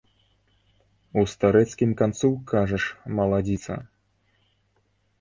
[1.19, 2.83] У старэцкім канцу, кажаш,
[3.23, 3.81] маладзіца?